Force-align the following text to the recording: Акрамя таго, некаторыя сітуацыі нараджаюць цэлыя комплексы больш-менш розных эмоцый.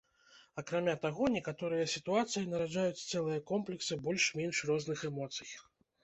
Акрамя 0.59 0.93
таго, 1.01 1.25
некаторыя 1.33 1.83
сітуацыі 1.95 2.47
нараджаюць 2.53 3.03
цэлыя 3.11 3.43
комплексы 3.51 3.97
больш-менш 4.07 4.63
розных 4.71 5.05
эмоцый. 5.11 5.51